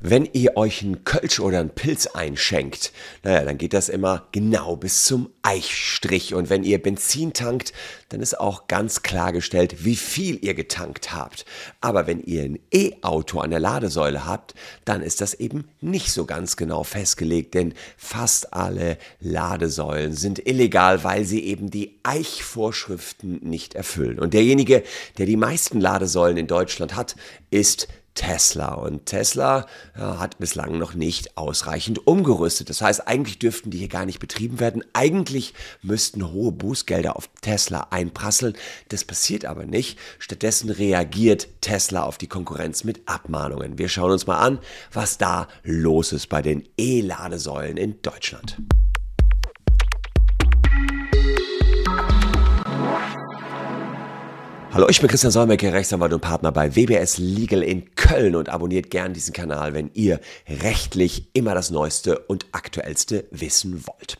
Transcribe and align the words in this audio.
Wenn 0.00 0.28
ihr 0.32 0.56
euch 0.56 0.82
einen 0.82 1.04
Kölsch 1.04 1.38
oder 1.38 1.60
einen 1.60 1.70
Pilz 1.70 2.08
einschenkt, 2.08 2.92
naja, 3.22 3.44
dann 3.44 3.56
geht 3.56 3.72
das 3.72 3.88
immer 3.88 4.26
genau 4.32 4.74
bis 4.74 5.04
zum 5.04 5.30
Eichstrich. 5.42 6.34
Und 6.34 6.50
wenn 6.50 6.64
ihr 6.64 6.82
Benzin 6.82 7.32
tankt, 7.32 7.72
dann 8.08 8.20
ist 8.20 8.40
auch 8.40 8.66
ganz 8.66 9.02
klargestellt, 9.02 9.84
wie 9.84 9.94
viel 9.94 10.44
ihr 10.44 10.54
getankt 10.54 11.14
habt. 11.14 11.44
Aber 11.80 12.08
wenn 12.08 12.20
ihr 12.20 12.42
ein 12.42 12.58
E-Auto 12.72 13.38
an 13.38 13.50
der 13.50 13.60
Ladesäule 13.60 14.26
habt, 14.26 14.54
dann 14.84 15.02
ist 15.02 15.20
das 15.20 15.34
eben 15.34 15.68
nicht 15.80 16.10
so 16.10 16.24
ganz 16.24 16.56
genau 16.56 16.82
festgelegt, 16.82 17.54
denn 17.54 17.74
fast 17.96 18.52
alle 18.54 18.98
Ladesäulen 19.20 20.14
sind 20.14 20.44
illegal, 20.44 21.04
weil 21.04 21.24
sie 21.24 21.44
eben 21.44 21.70
die 21.70 22.00
Eichvorschriften 22.02 23.38
nicht 23.42 23.74
erfüllen. 23.74 24.18
Und 24.18 24.34
derjenige, 24.34 24.82
der 25.18 25.26
die 25.26 25.36
meisten 25.36 25.80
Ladesäulen 25.80 26.38
in 26.38 26.48
Deutschland 26.48 26.96
hat, 26.96 27.14
ist 27.50 27.86
Tesla. 28.14 28.74
Und 28.74 29.06
Tesla 29.06 29.66
ja, 29.98 30.18
hat 30.18 30.38
bislang 30.38 30.78
noch 30.78 30.94
nicht 30.94 31.36
ausreichend 31.36 32.06
umgerüstet. 32.06 32.70
Das 32.70 32.80
heißt, 32.80 33.06
eigentlich 33.06 33.38
dürften 33.38 33.70
die 33.70 33.78
hier 33.78 33.88
gar 33.88 34.06
nicht 34.06 34.20
betrieben 34.20 34.60
werden. 34.60 34.84
Eigentlich 34.92 35.54
müssten 35.82 36.32
hohe 36.32 36.52
Bußgelder 36.52 37.16
auf 37.16 37.28
Tesla 37.40 37.88
einprasseln. 37.90 38.54
Das 38.88 39.04
passiert 39.04 39.44
aber 39.44 39.66
nicht. 39.66 39.98
Stattdessen 40.18 40.70
reagiert 40.70 41.48
Tesla 41.60 42.04
auf 42.04 42.18
die 42.18 42.28
Konkurrenz 42.28 42.84
mit 42.84 43.02
Abmahnungen. 43.06 43.78
Wir 43.78 43.88
schauen 43.88 44.12
uns 44.12 44.26
mal 44.26 44.38
an, 44.38 44.58
was 44.92 45.18
da 45.18 45.48
los 45.62 46.12
ist 46.12 46.28
bei 46.28 46.42
den 46.42 46.68
E-Ladesäulen 46.76 47.76
in 47.76 48.00
Deutschland. 48.02 48.56
Hallo, 54.74 54.88
ich 54.88 55.00
bin 55.00 55.08
Christian 55.08 55.30
Solmecke, 55.30 55.72
Rechtsanwalt 55.72 56.12
und 56.14 56.20
Partner 56.20 56.50
bei 56.50 56.74
WBS 56.74 57.18
Legal 57.18 57.62
in 57.62 57.94
Köln 57.94 58.34
und 58.34 58.48
abonniert 58.48 58.90
gern 58.90 59.14
diesen 59.14 59.32
Kanal, 59.32 59.72
wenn 59.72 59.92
ihr 59.94 60.18
rechtlich 60.48 61.28
immer 61.32 61.54
das 61.54 61.70
Neueste 61.70 62.18
und 62.18 62.46
Aktuellste 62.50 63.24
wissen 63.30 63.86
wollt. 63.86 64.18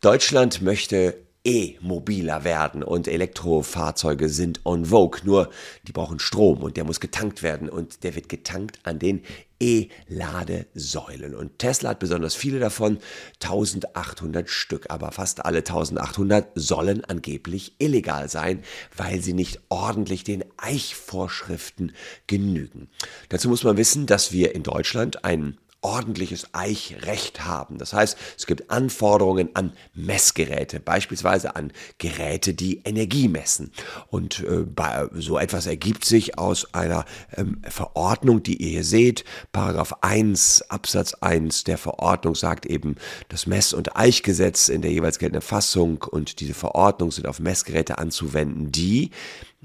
Deutschland 0.00 0.62
möchte 0.62 1.16
E-mobiler 1.48 2.44
werden 2.44 2.82
und 2.82 3.08
Elektrofahrzeuge 3.08 4.28
sind 4.28 4.60
on 4.66 4.84
vogue. 4.84 5.20
Nur 5.24 5.48
die 5.84 5.92
brauchen 5.92 6.18
Strom 6.18 6.62
und 6.62 6.76
der 6.76 6.84
muss 6.84 7.00
getankt 7.00 7.42
werden 7.42 7.70
und 7.70 8.04
der 8.04 8.14
wird 8.14 8.28
getankt 8.28 8.80
an 8.82 8.98
den 8.98 9.22
E-Ladesäulen. 9.58 11.34
Und 11.34 11.58
Tesla 11.58 11.90
hat 11.90 12.00
besonders 12.00 12.34
viele 12.34 12.58
davon, 12.58 12.98
1800 13.42 14.50
Stück, 14.50 14.90
aber 14.90 15.10
fast 15.10 15.46
alle 15.46 15.60
1800 15.60 16.50
sollen 16.54 17.02
angeblich 17.06 17.72
illegal 17.78 18.28
sein, 18.28 18.62
weil 18.94 19.22
sie 19.22 19.32
nicht 19.32 19.58
ordentlich 19.70 20.24
den 20.24 20.44
Eichvorschriften 20.58 21.92
genügen. 22.26 22.90
Dazu 23.30 23.48
muss 23.48 23.64
man 23.64 23.78
wissen, 23.78 24.04
dass 24.04 24.32
wir 24.32 24.54
in 24.54 24.64
Deutschland 24.64 25.24
einen 25.24 25.56
ordentliches 25.80 26.54
Eichrecht 26.54 27.44
haben. 27.44 27.78
Das 27.78 27.92
heißt, 27.92 28.18
es 28.36 28.46
gibt 28.46 28.70
Anforderungen 28.70 29.50
an 29.54 29.72
Messgeräte, 29.94 30.80
beispielsweise 30.80 31.54
an 31.54 31.72
Geräte, 31.98 32.52
die 32.54 32.82
Energie 32.84 33.28
messen. 33.28 33.72
Und 34.08 34.40
äh, 34.40 34.64
bei, 34.64 35.08
so 35.14 35.38
etwas 35.38 35.66
ergibt 35.66 36.04
sich 36.04 36.36
aus 36.36 36.74
einer 36.74 37.04
ähm, 37.36 37.62
Verordnung, 37.68 38.42
die 38.42 38.56
ihr 38.56 38.70
hier 38.70 38.84
seht. 38.84 39.24
Paragraph 39.52 39.94
1 40.00 40.62
Absatz 40.68 41.14
1 41.14 41.64
der 41.64 41.78
Verordnung 41.78 42.34
sagt 42.34 42.66
eben, 42.66 42.96
das 43.28 43.46
Mess- 43.46 43.72
und 43.72 43.96
Eichgesetz 43.96 44.68
in 44.68 44.82
der 44.82 44.90
jeweils 44.90 45.18
geltenden 45.18 45.42
Fassung 45.42 46.02
und 46.02 46.40
diese 46.40 46.54
Verordnung 46.54 47.12
sind 47.12 47.28
auf 47.28 47.38
Messgeräte 47.38 47.98
anzuwenden, 47.98 48.72
die, 48.72 49.10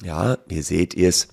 ja, 0.03 0.37
hier 0.47 0.63
seht 0.63 0.93
ihr 0.93 1.09
es, 1.09 1.27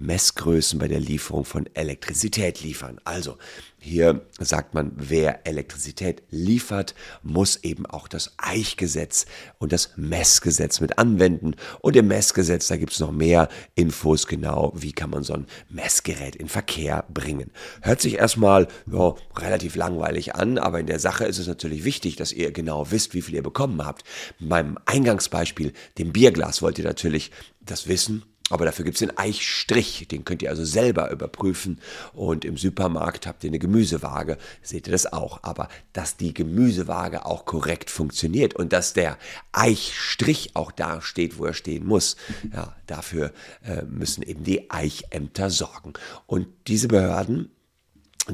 Messgrößen 0.00 0.78
bei 0.78 0.88
der 0.88 1.00
Lieferung 1.00 1.44
von 1.44 1.68
Elektrizität 1.74 2.62
liefern. 2.62 3.00
Also 3.04 3.36
hier 3.78 4.26
sagt 4.38 4.74
man, 4.74 4.92
wer 4.94 5.46
Elektrizität 5.46 6.22
liefert, 6.30 6.94
muss 7.22 7.56
eben 7.62 7.86
auch 7.86 8.08
das 8.08 8.34
Eichgesetz 8.36 9.24
und 9.58 9.72
das 9.72 9.92
Messgesetz 9.96 10.80
mit 10.80 10.98
anwenden. 10.98 11.54
Und 11.80 11.96
im 11.96 12.08
Messgesetz, 12.08 12.68
da 12.68 12.76
gibt 12.76 12.92
es 12.92 13.00
noch 13.00 13.12
mehr 13.12 13.48
Infos 13.74 14.26
genau, 14.26 14.72
wie 14.74 14.92
kann 14.92 15.08
man 15.08 15.22
so 15.22 15.32
ein 15.32 15.46
Messgerät 15.70 16.36
in 16.36 16.48
Verkehr 16.48 17.04
bringen. 17.08 17.52
Hört 17.80 18.02
sich 18.02 18.18
erstmal 18.18 18.68
ja, 18.90 19.14
relativ 19.36 19.76
langweilig 19.76 20.34
an, 20.34 20.58
aber 20.58 20.80
in 20.80 20.86
der 20.86 20.98
Sache 20.98 21.24
ist 21.24 21.38
es 21.38 21.46
natürlich 21.46 21.84
wichtig, 21.84 22.16
dass 22.16 22.32
ihr 22.32 22.52
genau 22.52 22.90
wisst, 22.90 23.14
wie 23.14 23.22
viel 23.22 23.36
ihr 23.36 23.42
bekommen 23.42 23.84
habt. 23.84 24.04
Beim 24.38 24.78
Eingangsbeispiel, 24.84 25.72
dem 25.96 26.12
Bierglas, 26.12 26.60
wollt 26.60 26.78
ihr 26.78 26.84
natürlich 26.84 27.30
das 27.60 27.88
wissen 27.88 28.24
aber 28.50 28.64
dafür 28.64 28.84
gibt 28.84 28.96
es 28.96 29.06
den 29.06 29.16
Eichstrich, 29.16 30.06
den 30.08 30.24
könnt 30.24 30.42
ihr 30.42 30.50
also 30.50 30.64
selber 30.64 31.10
überprüfen. 31.10 31.80
Und 32.12 32.44
im 32.44 32.56
Supermarkt 32.56 33.26
habt 33.26 33.44
ihr 33.44 33.50
eine 33.50 33.60
Gemüsewaage, 33.60 34.36
seht 34.60 34.88
ihr 34.88 34.92
das 34.92 35.12
auch. 35.12 35.40
Aber 35.42 35.68
dass 35.92 36.16
die 36.16 36.34
Gemüsewaage 36.34 37.24
auch 37.24 37.44
korrekt 37.44 37.90
funktioniert 37.90 38.54
und 38.54 38.72
dass 38.72 38.92
der 38.92 39.16
Eichstrich 39.52 40.50
auch 40.54 40.72
da 40.72 41.00
steht, 41.00 41.38
wo 41.38 41.46
er 41.46 41.54
stehen 41.54 41.86
muss, 41.86 42.16
ja, 42.52 42.74
dafür 42.86 43.32
äh, 43.64 43.82
müssen 43.82 44.22
eben 44.22 44.42
die 44.42 44.70
Eichämter 44.70 45.48
sorgen. 45.48 45.92
Und 46.26 46.48
diese 46.66 46.88
Behörden 46.88 47.50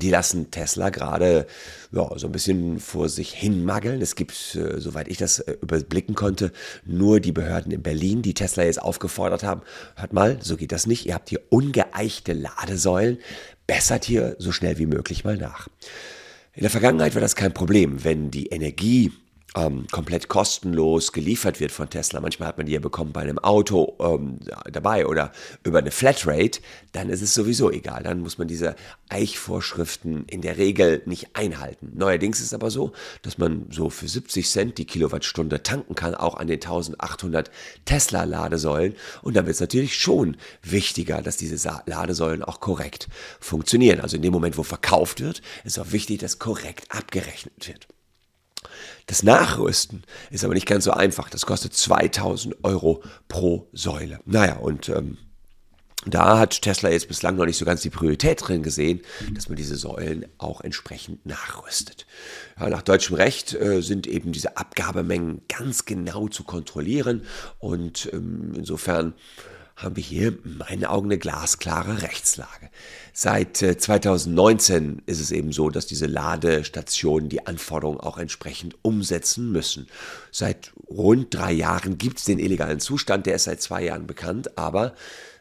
die 0.02 0.10
lassen 0.10 0.50
Tesla 0.50 0.90
gerade 0.90 1.46
ja, 1.92 2.08
so 2.16 2.26
ein 2.26 2.32
bisschen 2.32 2.80
vor 2.80 3.08
sich 3.08 3.32
hin 3.32 3.64
mageln. 3.64 4.02
Es 4.02 4.14
gibt, 4.14 4.54
äh, 4.54 4.80
soweit 4.80 5.08
ich 5.08 5.18
das 5.18 5.40
äh, 5.40 5.56
überblicken 5.60 6.14
konnte, 6.14 6.52
nur 6.84 7.20
die 7.20 7.32
Behörden 7.32 7.72
in 7.72 7.82
Berlin, 7.82 8.22
die 8.22 8.34
Tesla 8.34 8.64
jetzt 8.64 8.82
aufgefordert 8.82 9.42
haben, 9.42 9.62
hört 9.96 10.12
mal, 10.12 10.38
so 10.40 10.56
geht 10.56 10.72
das 10.72 10.86
nicht. 10.86 11.06
Ihr 11.06 11.14
habt 11.14 11.28
hier 11.28 11.40
ungeeichte 11.50 12.32
Ladesäulen. 12.32 13.18
Bessert 13.66 14.04
hier 14.04 14.36
so 14.38 14.52
schnell 14.52 14.78
wie 14.78 14.86
möglich 14.86 15.24
mal 15.24 15.36
nach. 15.36 15.68
In 16.52 16.62
der 16.62 16.70
Vergangenheit 16.70 17.14
war 17.14 17.20
das 17.20 17.36
kein 17.36 17.52
Problem, 17.52 18.04
wenn 18.04 18.30
die 18.30 18.46
Energie 18.46 19.12
ähm, 19.56 19.86
komplett 19.90 20.28
kostenlos 20.28 21.12
geliefert 21.12 21.60
wird 21.60 21.72
von 21.72 21.88
Tesla. 21.88 22.20
Manchmal 22.20 22.48
hat 22.48 22.58
man 22.58 22.66
die 22.66 22.72
ja 22.72 22.80
bekommen 22.80 23.12
bei 23.12 23.22
einem 23.22 23.38
Auto 23.38 23.96
ähm, 24.00 24.38
dabei 24.70 25.06
oder 25.06 25.32
über 25.64 25.78
eine 25.78 25.90
Flatrate, 25.90 26.60
dann 26.92 27.08
ist 27.08 27.22
es 27.22 27.34
sowieso 27.34 27.70
egal. 27.70 28.02
Dann 28.02 28.20
muss 28.20 28.38
man 28.38 28.48
diese 28.48 28.76
Eichvorschriften 29.08 30.26
in 30.26 30.42
der 30.42 30.58
Regel 30.58 31.02
nicht 31.06 31.34
einhalten. 31.34 31.92
Neuerdings 31.94 32.38
ist 32.40 32.46
es 32.46 32.54
aber 32.54 32.70
so, 32.70 32.92
dass 33.22 33.38
man 33.38 33.66
so 33.70 33.88
für 33.88 34.08
70 34.08 34.48
Cent 34.48 34.78
die 34.78 34.84
Kilowattstunde 34.84 35.62
tanken 35.62 35.94
kann, 35.94 36.14
auch 36.14 36.34
an 36.34 36.46
den 36.46 36.56
1800 36.56 37.50
Tesla-Ladesäulen. 37.86 38.94
Und 39.22 39.36
dann 39.36 39.46
wird 39.46 39.54
es 39.54 39.60
natürlich 39.60 39.96
schon 39.96 40.36
wichtiger, 40.62 41.22
dass 41.22 41.38
diese 41.38 41.56
Ladesäulen 41.86 42.42
auch 42.42 42.60
korrekt 42.60 43.08
funktionieren. 43.40 44.00
Also 44.00 44.16
in 44.16 44.22
dem 44.22 44.32
Moment, 44.32 44.58
wo 44.58 44.62
verkauft 44.62 45.20
wird, 45.20 45.40
ist 45.64 45.78
auch 45.78 45.92
wichtig, 45.92 46.20
dass 46.20 46.38
korrekt 46.38 46.84
abgerechnet 46.90 47.66
wird. 47.66 47.88
Das 49.06 49.22
Nachrüsten 49.22 50.04
ist 50.30 50.44
aber 50.44 50.54
nicht 50.54 50.66
ganz 50.66 50.84
so 50.84 50.92
einfach. 50.92 51.30
Das 51.30 51.46
kostet 51.46 51.74
2000 51.74 52.64
Euro 52.64 53.02
pro 53.28 53.68
Säule. 53.72 54.20
Naja, 54.24 54.56
und 54.56 54.88
ähm, 54.88 55.18
da 56.08 56.38
hat 56.38 56.62
Tesla 56.62 56.90
jetzt 56.90 57.08
bislang 57.08 57.34
noch 57.34 57.46
nicht 57.46 57.56
so 57.56 57.64
ganz 57.64 57.82
die 57.82 57.90
Priorität 57.90 58.46
drin 58.46 58.62
gesehen, 58.62 59.00
dass 59.34 59.48
man 59.48 59.56
diese 59.56 59.74
Säulen 59.74 60.26
auch 60.38 60.60
entsprechend 60.60 61.26
nachrüstet. 61.26 62.06
Ja, 62.60 62.68
nach 62.70 62.82
deutschem 62.82 63.16
Recht 63.16 63.54
äh, 63.54 63.82
sind 63.82 64.06
eben 64.06 64.30
diese 64.30 64.56
Abgabemengen 64.56 65.42
ganz 65.48 65.84
genau 65.84 66.28
zu 66.28 66.44
kontrollieren 66.44 67.22
und 67.58 68.08
ähm, 68.12 68.52
insofern 68.56 69.14
haben 69.76 69.96
wir 69.96 70.02
hier 70.02 70.28
in 70.28 70.56
meinen 70.56 70.86
Augen 70.86 71.08
eine 71.08 71.18
glasklare 71.18 72.00
Rechtslage. 72.00 72.70
Seit 73.12 73.58
2019 73.58 74.98
äh, 74.98 75.10
ist 75.10 75.20
es 75.20 75.30
eben 75.30 75.52
so, 75.52 75.68
dass 75.68 75.86
diese 75.86 76.06
Ladestationen 76.06 77.28
die 77.28 77.46
Anforderungen 77.46 78.00
auch 78.00 78.16
entsprechend 78.16 78.74
umsetzen 78.82 79.52
müssen. 79.52 79.86
Seit 80.30 80.72
rund 80.88 81.34
drei 81.34 81.52
Jahren 81.52 81.98
gibt 81.98 82.18
es 82.18 82.24
den 82.24 82.38
illegalen 82.38 82.80
Zustand, 82.80 83.26
der 83.26 83.36
ist 83.36 83.44
seit 83.44 83.60
zwei 83.60 83.84
Jahren 83.84 84.06
bekannt, 84.06 84.56
aber 84.56 84.94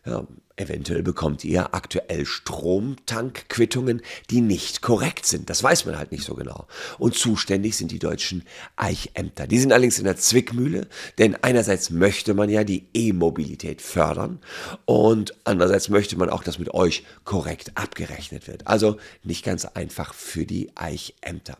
ja, 0.06 0.26
Eventuell 0.58 1.04
bekommt 1.04 1.44
ihr 1.44 1.74
aktuell 1.74 2.26
Stromtankquittungen, 2.26 4.02
die 4.30 4.40
nicht 4.40 4.82
korrekt 4.82 5.26
sind. 5.26 5.50
Das 5.50 5.62
weiß 5.62 5.86
man 5.86 5.98
halt 5.98 6.14
nicht 6.14 6.24
so 6.24 6.34
genau. 6.34 6.68
Und 6.98 7.16
zuständig 7.16 7.76
sind 7.76 7.92
die 7.92 8.00
deutschen 8.00 8.44
Eichämter. 8.78 9.48
Die 9.48 9.60
sind 9.60 9.74
allerdings 9.74 10.00
in 10.00 10.06
der 10.06 10.16
Zwickmühle, 10.16 10.88
denn 11.18 11.36
einerseits 11.42 11.90
möchte 11.90 12.34
man 12.34 12.50
ja 12.50 12.64
die 12.64 12.88
E-Mobilität 12.94 13.82
fördern 13.82 14.40
und 14.86 15.36
andererseits 15.44 15.90
möchte 15.90 16.18
man 16.18 16.30
auch, 16.30 16.44
dass 16.44 16.58
mit 16.58 16.74
euch 16.74 17.04
korrekt 17.26 17.74
abgerechnet 17.76 18.48
wird. 18.48 18.66
Also 18.66 18.96
nicht 19.24 19.44
ganz 19.44 19.66
einfach 19.66 20.14
für 20.14 20.46
die 20.46 20.72
Eichämter. 20.76 21.58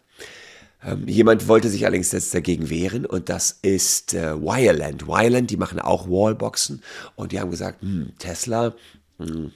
Ähm, 0.86 1.08
jemand 1.08 1.48
wollte 1.48 1.70
sich 1.70 1.86
allerdings 1.86 2.12
jetzt 2.12 2.34
dagegen 2.34 2.70
wehren 2.70 3.06
und 3.06 3.30
das 3.30 3.58
ist 3.62 4.14
äh, 4.14 4.40
Wireland. 4.40 5.08
Wireland, 5.08 5.50
die 5.50 5.58
machen 5.58 5.80
auch 5.80 6.08
Wallboxen 6.08 6.84
und 7.16 7.32
die 7.32 7.40
haben 7.40 7.52
gesagt, 7.52 7.82
hm, 7.82 8.14
Tesla 8.20 8.76
hm, 9.18 9.52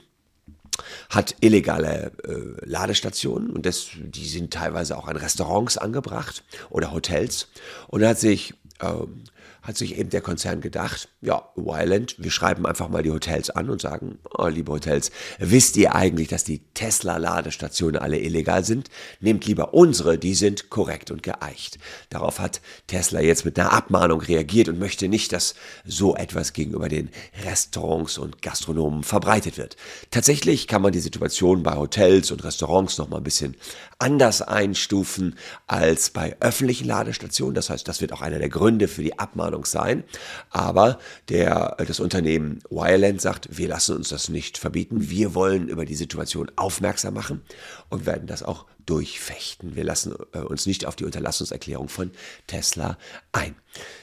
hat 1.08 1.36
illegale 1.40 2.12
äh, 2.24 2.66
Ladestationen 2.66 3.50
und 3.50 3.64
das, 3.64 3.88
die 3.96 4.26
sind 4.26 4.52
teilweise 4.52 4.96
auch 4.96 5.06
an 5.06 5.16
Restaurants 5.16 5.78
angebracht 5.78 6.42
oder 6.68 6.92
Hotels 6.92 7.48
und 7.88 8.00
da 8.00 8.08
hat 8.08 8.18
sich 8.18 8.54
ähm, 8.80 9.22
hat 9.62 9.76
sich 9.76 9.98
eben 9.98 10.10
der 10.10 10.20
Konzern 10.20 10.60
gedacht, 10.60 11.08
ja, 11.20 11.48
Wyland, 11.54 12.16
wir 12.18 12.30
schreiben 12.30 12.66
einfach 12.66 12.88
mal 12.88 13.02
die 13.02 13.10
Hotels 13.10 13.50
an 13.50 13.70
und 13.70 13.80
sagen, 13.80 14.18
oh, 14.36 14.46
liebe 14.46 14.72
Hotels, 14.72 15.10
wisst 15.38 15.76
ihr 15.76 15.94
eigentlich, 15.94 16.28
dass 16.28 16.44
die 16.44 16.60
Tesla-Ladestationen 16.74 18.00
alle 18.00 18.18
illegal 18.18 18.64
sind? 18.64 18.88
Nehmt 19.20 19.46
lieber 19.46 19.74
unsere, 19.74 20.18
die 20.18 20.34
sind 20.34 20.70
korrekt 20.70 21.10
und 21.10 21.22
geeicht. 21.22 21.78
Darauf 22.08 22.38
hat 22.38 22.60
Tesla 22.86 23.20
jetzt 23.20 23.44
mit 23.44 23.58
einer 23.58 23.72
Abmahnung 23.72 24.20
reagiert 24.20 24.68
und 24.68 24.78
möchte 24.78 25.08
nicht, 25.08 25.32
dass 25.32 25.54
so 25.84 26.16
etwas 26.16 26.52
gegenüber 26.52 26.88
den 26.88 27.10
Restaurants 27.44 28.18
und 28.18 28.42
Gastronomen 28.42 29.02
verbreitet 29.02 29.58
wird. 29.58 29.76
Tatsächlich 30.10 30.66
kann 30.66 30.82
man 30.82 30.92
die 30.92 31.00
Situation 31.00 31.62
bei 31.62 31.76
Hotels 31.76 32.30
und 32.30 32.44
Restaurants 32.44 32.98
noch 32.98 33.08
mal 33.08 33.18
ein 33.18 33.24
bisschen 33.24 33.56
anders 33.98 34.42
einstufen 34.42 35.36
als 35.66 36.10
bei 36.10 36.36
öffentlichen 36.40 36.86
Ladestationen. 36.86 37.54
Das 37.54 37.70
heißt, 37.70 37.86
das 37.86 38.00
wird 38.00 38.12
auch 38.12 38.22
einer 38.22 38.38
der 38.38 38.48
Gründe 38.48 38.88
für 38.88 39.02
die 39.02 39.18
Abmahnung 39.18 39.29
sein. 39.64 40.04
Aber 40.50 40.98
der, 41.28 41.76
das 41.86 42.00
Unternehmen 42.00 42.60
Wireland 42.70 43.20
sagt, 43.20 43.56
wir 43.56 43.68
lassen 43.68 43.96
uns 43.96 44.08
das 44.08 44.28
nicht 44.28 44.58
verbieten. 44.58 45.10
Wir 45.10 45.34
wollen 45.34 45.68
über 45.68 45.84
die 45.84 45.94
Situation 45.94 46.50
aufmerksam 46.56 47.14
machen 47.14 47.42
und 47.88 48.06
werden 48.06 48.26
das 48.26 48.42
auch 48.42 48.66
durchfechten. 48.90 49.76
Wir 49.76 49.84
lassen 49.84 50.14
äh, 50.32 50.38
uns 50.38 50.66
nicht 50.66 50.84
auf 50.84 50.96
die 50.96 51.04
Unterlassungserklärung 51.04 51.88
von 51.88 52.10
Tesla 52.48 52.98
ein. 53.30 53.54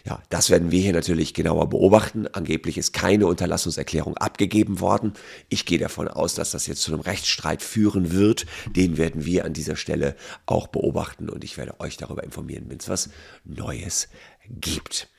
Ja, 0.05 0.23
das 0.29 0.49
werden 0.49 0.71
wir 0.71 0.81
hier 0.81 0.93
natürlich 0.93 1.33
genauer 1.33 1.69
beobachten. 1.69 2.25
Angeblich 2.27 2.77
ist 2.77 2.93
keine 2.93 3.27
Unterlassungserklärung 3.27 4.15
abgegeben 4.15 4.79
worden. 4.79 5.13
Ich 5.49 5.65
gehe 5.65 5.77
davon 5.77 6.07
aus, 6.07 6.35
dass 6.35 6.51
das 6.51 6.67
jetzt 6.67 6.81
zu 6.81 6.93
einem 6.93 7.01
Rechtsstreit 7.01 7.61
führen 7.61 8.13
wird. 8.13 8.45
Den 8.75 8.97
werden 8.97 9.25
wir 9.25 9.43
an 9.43 9.51
dieser 9.51 9.75
Stelle 9.75 10.15
auch 10.45 10.67
beobachten 10.67 11.29
und 11.29 11.43
ich 11.43 11.57
werde 11.57 11.79
euch 11.81 11.97
darüber 11.97 12.23
informieren, 12.23 12.65
wenn 12.69 12.77
es 12.77 12.87
was 12.87 13.09
Neues 13.43 14.07
gibt. 14.49 15.09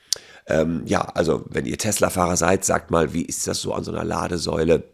Ähm, 0.48 0.82
ja, 0.86 1.02
also 1.02 1.44
wenn 1.50 1.66
ihr 1.66 1.78
Tesla-Fahrer 1.78 2.36
seid, 2.36 2.64
sagt 2.64 2.90
mal, 2.90 3.12
wie 3.12 3.22
ist 3.22 3.46
das 3.46 3.60
so 3.60 3.72
an 3.74 3.84
so 3.84 3.92
einer 3.92 4.04
Ladesäule? 4.04 4.84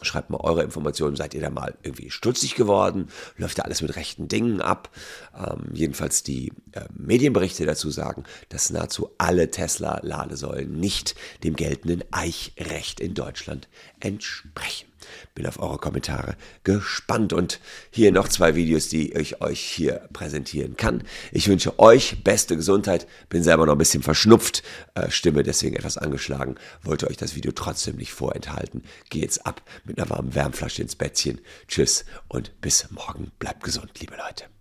Schreibt 0.00 0.30
mal 0.30 0.38
eure 0.38 0.62
Informationen, 0.62 1.16
seid 1.16 1.34
ihr 1.34 1.40
da 1.40 1.50
mal 1.50 1.74
irgendwie 1.82 2.10
stutzig 2.10 2.54
geworden? 2.54 3.08
Läuft 3.36 3.58
da 3.58 3.62
alles 3.64 3.82
mit 3.82 3.96
rechten 3.96 4.28
Dingen 4.28 4.60
ab? 4.60 4.90
Ähm, 5.36 5.70
jedenfalls 5.72 6.22
die 6.22 6.52
äh, 6.72 6.84
Medienberichte 6.94 7.66
dazu 7.66 7.90
sagen, 7.90 8.22
dass 8.48 8.70
nahezu 8.70 9.10
alle 9.18 9.50
Tesla-Ladesäulen 9.50 10.78
nicht 10.78 11.16
dem 11.42 11.56
geltenden 11.56 12.04
Eichrecht 12.12 13.00
in 13.00 13.14
Deutschland 13.14 13.68
entsprechen. 13.98 14.86
Bin 15.34 15.46
auf 15.46 15.60
eure 15.60 15.78
Kommentare 15.78 16.36
gespannt 16.64 17.32
und 17.32 17.60
hier 17.90 18.12
noch 18.12 18.28
zwei 18.28 18.54
Videos, 18.54 18.88
die 18.88 19.12
ich 19.12 19.40
euch 19.40 19.60
hier 19.60 20.08
präsentieren 20.12 20.76
kann. 20.76 21.04
Ich 21.32 21.48
wünsche 21.48 21.78
euch 21.78 22.22
beste 22.24 22.56
Gesundheit, 22.56 23.06
bin 23.28 23.42
selber 23.42 23.66
noch 23.66 23.72
ein 23.72 23.78
bisschen 23.78 24.02
verschnupft, 24.02 24.62
äh, 24.94 25.10
Stimme 25.10 25.42
deswegen 25.42 25.76
etwas 25.76 25.98
angeschlagen, 25.98 26.56
wollte 26.82 27.08
euch 27.08 27.16
das 27.16 27.34
Video 27.34 27.52
trotzdem 27.52 27.96
nicht 27.96 28.12
vorenthalten. 28.12 28.82
Jetzt 29.12 29.46
ab 29.46 29.62
mit 29.84 29.98
einer 29.98 30.10
warmen 30.10 30.34
Wärmflasche 30.34 30.82
ins 30.82 30.96
Bettchen. 30.96 31.40
Tschüss 31.66 32.04
und 32.28 32.60
bis 32.60 32.90
morgen. 32.90 33.32
Bleibt 33.38 33.64
gesund, 33.64 33.90
liebe 34.00 34.16
Leute. 34.16 34.57